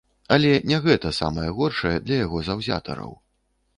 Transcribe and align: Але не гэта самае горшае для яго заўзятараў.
Але 0.35 0.53
не 0.71 0.79
гэта 0.85 1.11
самае 1.17 1.45
горшае 1.59 1.93
для 2.07 2.17
яго 2.25 2.43
заўзятараў. 2.49 3.11